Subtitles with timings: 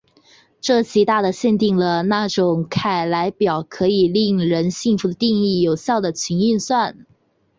[0.61, 7.05] 这极大的限定了那种凯莱表可以令人信服的定义有效的群运算。